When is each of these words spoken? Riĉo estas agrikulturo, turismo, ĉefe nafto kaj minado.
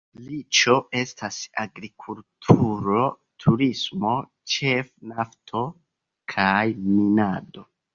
Riĉo 0.27 0.77
estas 1.01 1.37
agrikulturo, 1.65 3.05
turismo, 3.45 4.17
ĉefe 4.57 5.15
nafto 5.15 5.67
kaj 6.37 6.63
minado. 6.93 7.73